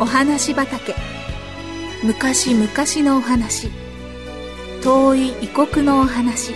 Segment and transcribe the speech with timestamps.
[0.00, 0.94] お話畑。
[2.02, 2.66] 昔々
[3.06, 3.68] のお話。
[4.82, 6.54] 遠い異国のお話。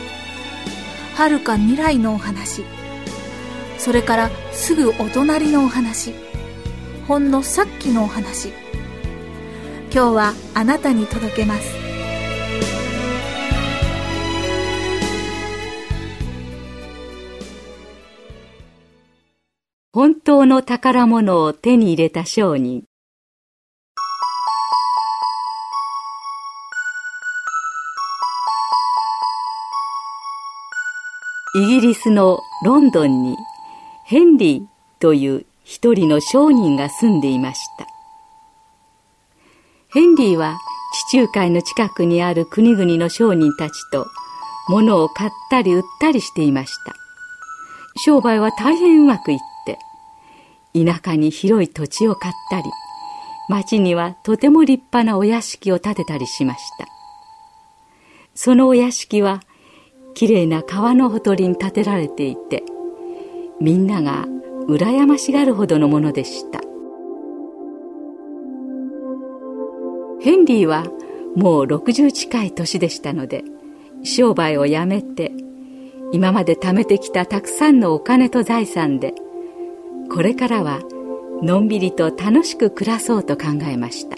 [1.15, 2.65] 遥か未来のお話。
[3.77, 6.15] それからすぐお隣のお話。
[7.07, 8.49] ほんのさっきのお話。
[9.93, 11.75] 今日はあなたに届けます。
[19.93, 22.85] 本当の宝物を手に入れた商人。
[31.57, 33.37] イギリスのロンドンに
[34.07, 34.67] ヘンリー
[34.99, 37.87] という一人の商人が住んでいました。
[39.93, 40.59] ヘンリーは
[41.11, 44.05] 地中海の近くにある国々の商人たちと
[44.69, 46.95] 物を買ったり売ったりしていました。
[48.05, 49.79] 商売は大変うまくいって
[50.85, 52.65] 田舎に広い土地を買ったり
[53.49, 56.89] 町にはとても立派なお屋敷を建てたりしました。
[58.35, 59.41] そのお屋敷は
[60.15, 62.63] きれいな川のほとりに建てられていて
[63.61, 64.27] みんなが
[64.69, 66.61] 羨ましがるほどのものでした。
[70.21, 70.85] ヘンリーは
[71.37, 73.45] もう60近い年でしたので
[74.05, 75.33] 商売をやめて
[76.13, 79.13] 今まで貯めてきたたくさんのお金と財産で
[80.11, 80.81] これからは
[81.43, 84.17] のんびりと楽しく暮らそうと考えました。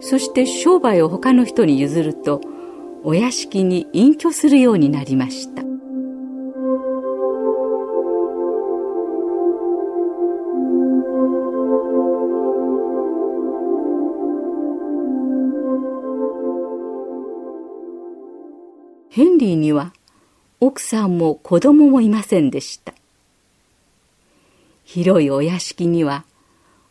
[0.00, 2.40] そして商売を他の人に譲ると
[3.08, 5.62] お屋敷に隠居するようになりました。
[19.08, 19.92] ヘンリーには
[20.58, 22.92] 奥さんも子供もいませんでした。
[24.84, 26.24] 広いお屋敷には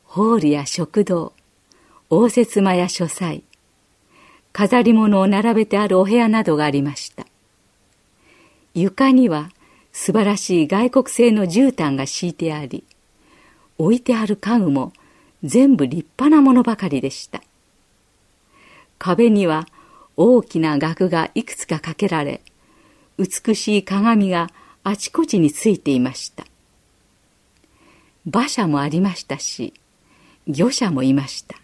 [0.06, 1.34] ホールや食堂
[2.10, 3.44] 応接間や書斎
[4.58, 7.26] 飾り物を並べてあるお部屋などがありました。
[8.74, 9.52] 床には
[9.92, 12.86] 素晴らしい外国製の絨毯が敷いてあり
[13.78, 14.94] 置いてある家具も
[15.44, 17.44] 全部立派なものばかりでした。
[18.98, 19.68] 壁には
[20.16, 22.40] 大きな額がいくつかかけられ
[23.18, 24.52] 美しい鏡が
[24.86, 26.46] あちこちについていました。
[28.26, 29.74] 馬車もありましたし
[30.48, 31.58] 魚車もいました。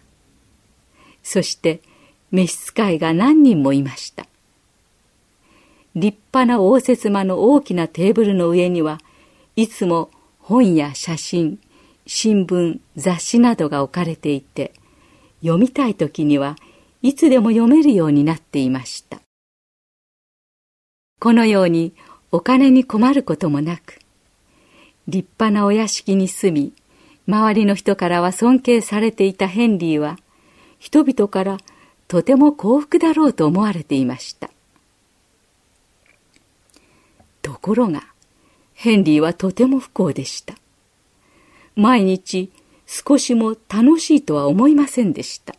[1.22, 1.80] そして
[2.32, 4.26] 召使いが何人もいました。
[5.94, 8.98] 立派な応接間の大きなテーブルの上には
[9.56, 11.58] いつも本や写真
[12.06, 14.72] 新聞雑誌などが置かれていて
[15.42, 16.56] 読みたい時には
[17.02, 19.20] いつでも読めるようになっていました。
[21.20, 21.92] このように
[22.32, 24.00] お金に困ることもなく
[25.06, 26.72] 立派なお屋敷に住み
[27.28, 30.18] 周りの人からは尊敬されていたヘンリーは
[30.78, 31.58] 人々から
[32.12, 34.50] とても幸福だろうと思われていました。
[37.40, 38.02] ところが
[38.74, 40.54] ヘンリーはとても不幸でした。
[41.74, 42.52] 毎日
[42.84, 45.54] 少しも楽しいとは思いませんでした。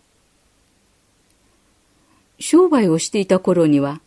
[2.37, 3.99] 商売をしていた頃には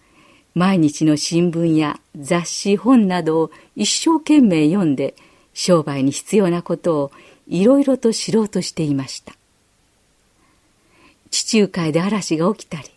[0.54, 5.16] 毎日の新聞や雑誌本などを一生懸命読んで
[5.52, 7.12] 商売に必要なことを
[7.48, 9.34] いろいろと知ろうとしていました。
[11.30, 12.88] 地中海で嵐が起きたり、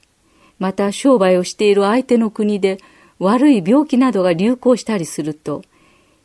[0.60, 2.80] また商売をしている相手の国で
[3.18, 5.64] 悪い病気などが流行したりすると、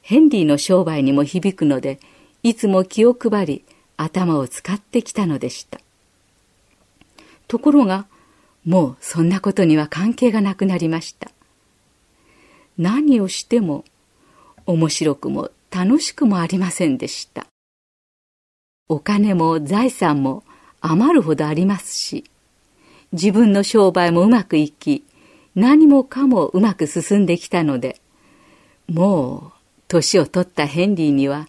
[0.03, 1.99] ヘンリーの商売にも響くので、
[2.43, 3.65] いつも気を配り、
[3.97, 5.81] 頭を使ってきたのでした。
[7.49, 8.07] ところが、
[8.65, 11.31] もうそんなことには関係がなくなりました。
[12.77, 13.85] 何をしても、
[14.67, 17.47] 面白くも楽しくもありませんでした。
[18.89, 20.45] お金も財産も
[20.87, 22.25] 余るほどありますし、
[23.13, 25.03] 自分の商売もうまくいき、
[25.55, 28.01] 何もかもうまく進んできたので、
[28.87, 29.59] もう
[29.89, 31.49] 年を取ったヘンリーには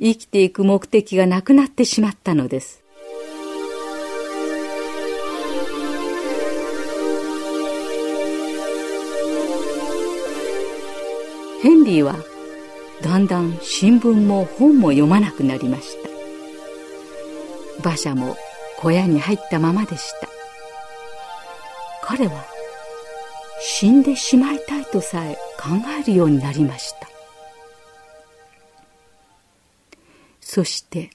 [0.00, 2.84] 生きていく目的がなくなってしまったのです。
[11.62, 12.14] ヘンリーは
[13.02, 16.08] だんだん新聞も本も読まなくなりました。
[17.80, 18.36] 馬車も
[18.80, 20.28] 小屋に入ったままでした。
[22.00, 22.44] 彼は
[23.60, 25.70] 死んでしまいたいとさえ考
[26.00, 27.08] えるようになりました。
[30.40, 31.10] そして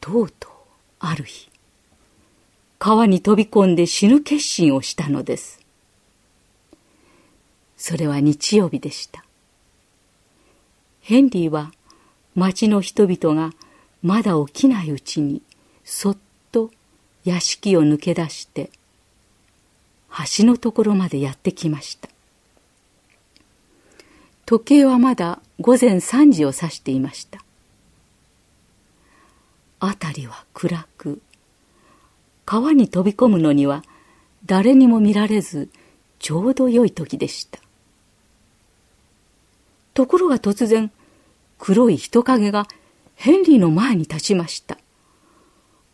[0.00, 0.52] とうとう
[0.98, 1.48] ある日
[2.80, 5.60] 川に飛び込んで死ぬ決心をしたのです。
[7.76, 9.24] それは日曜日でした。
[11.00, 11.72] ヘンリーは
[12.34, 13.54] 町の人々が
[14.02, 15.42] まだ起きないうちに
[15.92, 16.16] そっ
[16.52, 16.70] と
[17.24, 18.70] 屋敷を抜け出して
[20.38, 22.08] 橋のところまでやってきました。
[24.46, 27.40] 時計はまだ午前3時を指していました。
[29.80, 31.20] 辺りは暗く
[32.46, 33.82] 川に飛び込むのには
[34.46, 35.70] 誰にも見られず
[36.20, 37.58] ちょうど良い時でした。
[39.94, 40.92] ところが突然
[41.58, 42.68] 黒い人影が
[43.16, 44.79] ヘンリーの前に立ちました。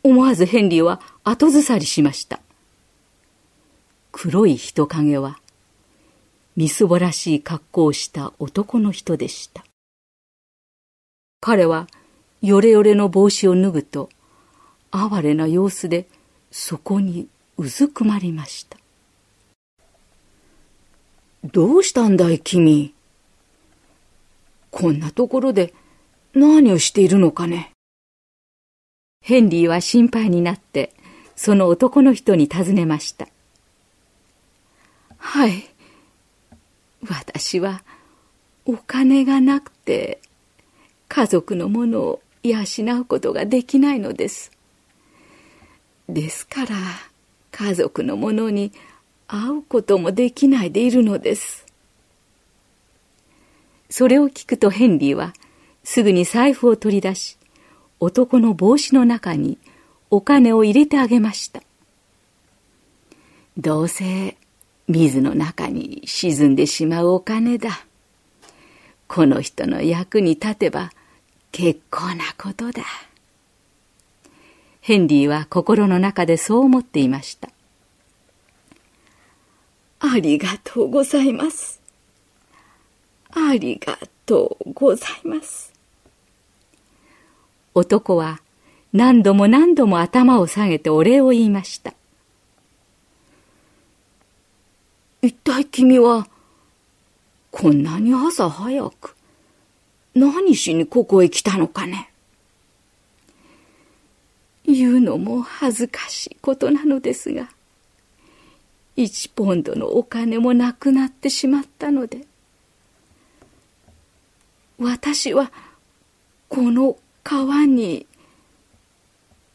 [0.07, 2.41] 思わずヘンリーは後ずさりしました。
[4.13, 5.41] 黒い人影は
[6.55, 9.65] みすぼらしい格好をした男の人でした。
[11.41, 11.89] 彼は
[12.41, 14.09] よれよれの帽子を脱ぐと
[14.93, 16.07] 哀れな様子で
[16.53, 17.27] そこに
[17.59, 18.79] うずくまりました。
[21.45, 22.95] どうしたんだい君？
[24.71, 25.75] こんなところで
[26.33, 27.73] 何をしているのかね
[29.27, 30.93] ヘンリーは心配になって
[31.35, 33.27] その男の人に尋ねました。
[35.19, 35.69] はい。
[37.09, 37.83] 私は
[38.67, 40.21] お金がなくて
[41.09, 42.61] 家族のものを養
[43.01, 44.53] うことができないのです。
[46.09, 46.77] ですから
[47.51, 48.71] 家族のものに
[49.27, 51.67] 会うこともできないでいるのです。
[53.91, 55.35] それを聞くとヘンリーは
[55.83, 57.37] すぐに財布を取り出し
[58.01, 59.59] 男の帽子の中に
[60.11, 61.63] お金を入れてあげました
[63.57, 64.37] どうせ
[64.89, 67.85] 水の中に沈んでしまうお金だ
[69.09, 70.93] この人の役に立てば
[71.53, 72.83] 結構なことだ
[74.81, 77.49] ヘンリーは心の中でそう思っていました
[79.99, 81.81] ありがとうございます。
[83.31, 85.73] ありがとうございます。
[87.79, 88.41] 男は
[88.95, 91.93] 何度も何度も頭を下げてお礼を言いました。
[95.21, 96.27] 一体君は、
[97.51, 99.15] こんなに朝早く、
[100.15, 102.11] 何しにここへ来たのかね。
[104.65, 107.51] 言うのも恥ずかしいことなのですが、
[108.97, 112.23] 1ポンドのお金もなくなってしまったので
[114.79, 115.53] 私は
[116.49, 116.97] この
[117.29, 118.07] 川に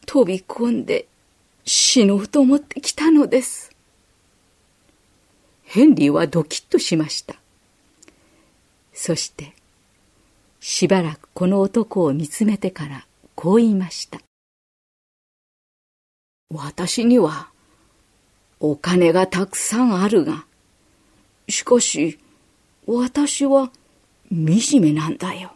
[0.04, 1.06] 飛び込んで
[1.64, 3.74] 死のうと思ってきたのです。
[5.62, 7.36] ヘンリーはドキッとしました。
[8.92, 9.54] そして
[10.60, 14.20] しばらくこの男を見つめてからこう言いました
[16.50, 17.48] 私には
[18.60, 20.44] お金がたくさんあるが、
[21.48, 22.18] しかし、
[22.86, 23.70] 私は
[24.30, 25.54] 惨めなんだよ。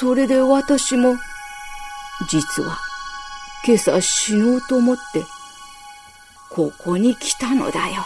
[0.00, 1.14] それで私も、
[2.26, 2.78] 実は、
[3.66, 5.22] 今朝死のうと思って、
[6.48, 8.02] ここに来たのだよ。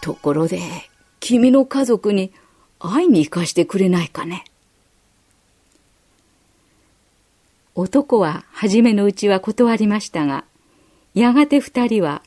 [0.00, 0.60] ところで、
[1.20, 2.32] 君の家族に
[2.80, 4.42] 会いに行かしてくれないかね。
[7.76, 10.44] 男は初めのうちは断りましたが、
[11.14, 12.20] やがて二人は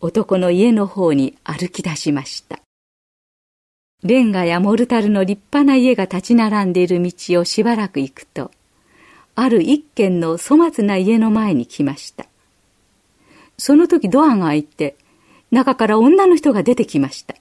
[0.00, 2.60] 男の家の方に歩き出しました。
[4.02, 8.50] レンガやモルタルの立派な家が立ち並んでいる道をしばらく行くと、
[9.34, 12.26] ある一軒の粗末な家の前に来ました。
[13.58, 14.96] その時ドアが開いて、
[15.50, 17.34] 中から女の人が出てきました。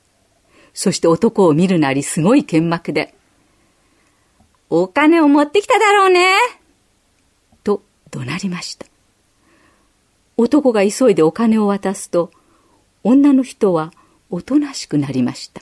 [0.74, 3.13] そして男を見るなりすごい剣幕で、
[4.69, 6.25] お金を持ってきただろうね
[7.63, 7.81] と
[8.12, 8.86] 怒鳴りました。
[10.36, 12.31] 男が急いでお金を渡すと、
[13.03, 13.93] 女の人は
[14.29, 15.62] おとなしくなりました。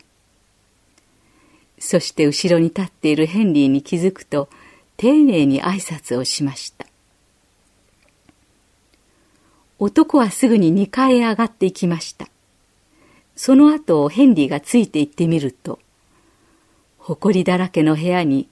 [1.79, 4.50] そして後ろに立っているヘンリーに気づくと、
[4.98, 6.86] 丁寧に挨拶をしました。
[9.79, 12.27] 男はすぐに2階へ上がっていきました。
[13.36, 15.79] その後ヘンリーがついて行ってみると、
[17.15, 18.50] 埃だらけの部屋に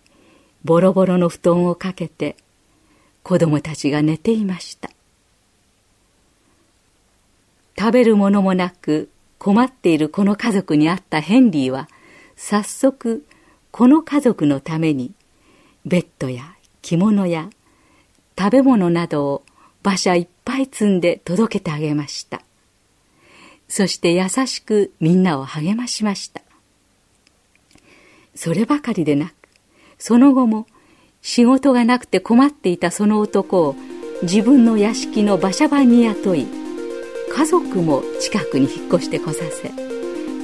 [0.64, 2.38] ボロボロの布団をかけて
[3.22, 4.90] 子供たちが寝ていました
[7.78, 11.90] 食べるものもなく困っているこの家族に会ったヘンリーは
[12.36, 13.26] 早速
[13.72, 15.14] この家族のために
[15.86, 17.50] ベッドや着物や
[18.38, 19.44] 食べ物などを
[19.84, 22.42] 馬車いっぱい積んで届けてあげました。
[23.68, 26.42] そして優しくみんなを励ましました。
[28.36, 29.34] そればかりでなく
[29.98, 30.68] その後も
[31.22, 33.76] 仕事がなくて困っていたその男を
[34.22, 36.46] 自分の屋敷の馬車番に雇い
[37.34, 39.95] 家族も近くに引っ越してこさせ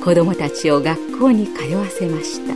[0.04, 2.56] 子供たちを学校に通わせました。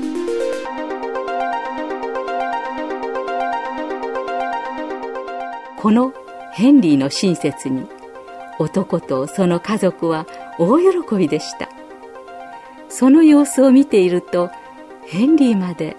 [5.80, 6.12] この
[6.54, 7.86] ヘンリーの親切に
[8.58, 10.26] 男とその家族は
[10.58, 11.70] 大喜びでした。
[12.90, 14.50] その様子を見ていると
[15.06, 15.96] ヘンリーまで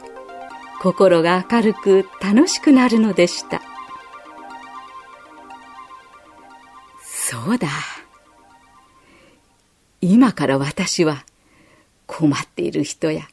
[0.80, 3.62] 心が明るく楽しくなるのでした。
[7.04, 7.68] そうだ。
[10.00, 11.24] 今から私は
[12.06, 13.28] 困っている人や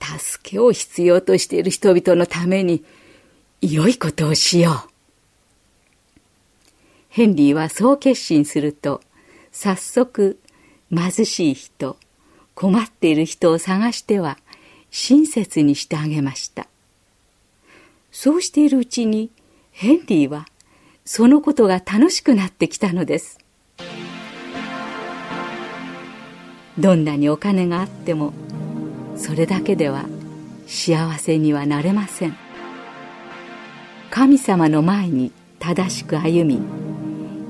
[0.00, 2.84] 助けを必要としている人々のために
[3.60, 4.94] 良いことをしよう。
[7.14, 9.00] ヘンリーはそう決心すると
[9.52, 10.40] 早速
[10.90, 11.96] 貧しい人
[12.56, 14.36] 困っている人を探しては
[14.90, 16.66] 親切にしてあげました
[18.10, 19.30] そうしているうちに
[19.70, 20.48] ヘンリーは
[21.04, 23.38] そのことが楽しくなってきたのです
[26.78, 28.32] どんなにお金があっても
[29.16, 30.06] それだけでは
[30.66, 32.36] 幸せにはなれません。
[34.10, 36.62] 神様の前に正しく歩み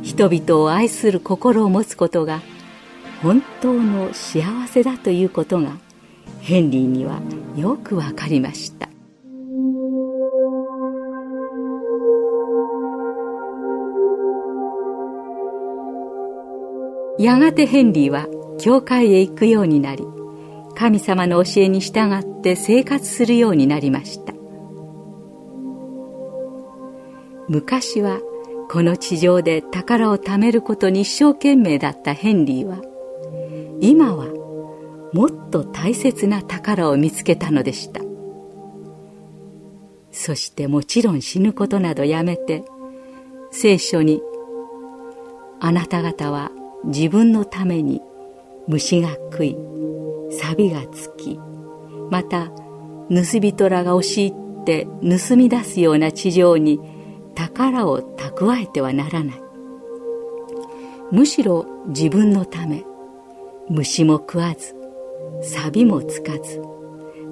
[0.03, 2.41] 人々を愛する心を持つことが
[3.23, 5.77] 本当の幸せだということが
[6.41, 7.21] ヘンリーには
[7.57, 8.89] よくわかりました。
[17.19, 18.27] やがてヘンリーは
[18.59, 20.05] 教会へ行くようになり
[20.75, 24.35] 神様の教えに従って生活するようになりました。
[27.49, 28.21] 昔は
[28.71, 32.81] この地上で宝を貯めることに一生懸命だったヘンリーは
[33.81, 34.27] 今は
[35.13, 38.01] もっと大切な宝を見つけたのでした。
[40.11, 42.65] そしてもちろん死ぬことなどやめて
[43.51, 44.23] 聖書に
[45.61, 46.51] 「あなた方は
[46.85, 48.01] 自分のために
[48.69, 49.57] 虫が食い
[50.31, 51.39] 錆がつき
[52.11, 52.51] また
[53.09, 56.81] 盗人らが押し入って盗み出すような地上に
[57.35, 59.45] 宝を蓄えてはならない。
[61.13, 62.85] むしろ自分のため
[63.69, 64.75] 虫も食わず
[65.43, 66.63] 錆もつかず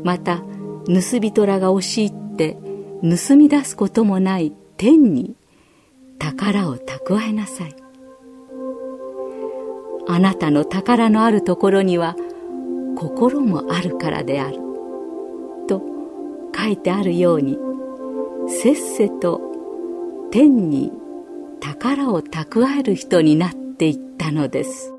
[0.04, 0.42] また
[0.86, 2.56] 盗人らが押し入って
[3.02, 5.34] 盗み出すこともない天に
[6.18, 7.81] 宝を蓄えなさい。
[10.12, 12.16] あなたの宝のあるところには
[12.96, 14.58] 心もあるからである。
[15.66, 15.82] と
[16.54, 17.58] 書いてあるように
[18.46, 19.40] せっせと
[20.30, 20.92] 天に
[21.60, 24.91] 宝を蓄える人になっていったのです。